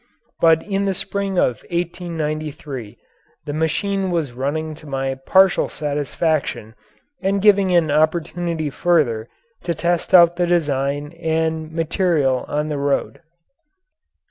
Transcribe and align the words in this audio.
But 0.39 0.63
in 0.63 0.85
the 0.85 0.95
spring 0.95 1.37
of 1.37 1.57
1893 1.69 2.97
the 3.45 3.53
machine 3.53 4.09
was 4.09 4.33
running 4.33 4.73
to 4.73 4.87
my 4.87 5.13
partial 5.13 5.69
satisfaction 5.69 6.73
and 7.21 7.39
giving 7.39 7.71
an 7.75 7.91
opportunity 7.91 8.71
further 8.71 9.29
to 9.61 9.75
test 9.75 10.15
out 10.15 10.37
the 10.37 10.47
design 10.47 11.13
and 11.21 11.71
material 11.71 12.45
on 12.47 12.69
the 12.69 12.79
road. 12.79 13.21